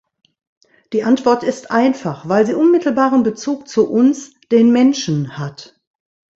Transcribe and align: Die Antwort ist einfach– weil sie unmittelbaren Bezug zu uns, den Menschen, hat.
Die 0.93 1.03
Antwort 1.03 1.43
ist 1.43 1.69
einfach– 1.69 2.27
weil 2.27 2.47
sie 2.47 2.55
unmittelbaren 2.55 3.21
Bezug 3.21 3.67
zu 3.67 3.87
uns, 3.87 4.33
den 4.51 4.71
Menschen, 4.71 5.37
hat. 5.37 5.79